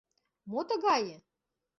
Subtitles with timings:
[0.51, 1.17] –Мо тыгае?